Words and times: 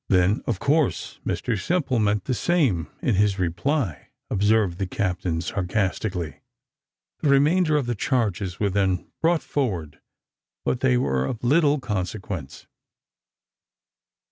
"Then, 0.09 0.41
of 0.47 0.57
course, 0.57 1.19
Mr 1.23 1.55
Simple 1.63 1.99
meant 1.99 2.23
the 2.23 2.33
same 2.33 2.87
in 3.03 3.13
his 3.13 3.37
reply," 3.37 4.07
observed 4.31 4.79
the 4.79 4.87
captain 4.87 5.41
sarcastically. 5.41 6.39
The 7.19 7.29
remainder 7.29 7.77
of 7.77 7.85
the 7.85 7.93
charges 7.93 8.59
were 8.59 8.71
then 8.71 9.11
brought 9.21 9.43
forward; 9.43 9.99
but 10.65 10.79
they 10.79 10.97
were 10.97 11.25
of 11.27 11.43
little 11.43 11.79
consequence. 11.79 12.65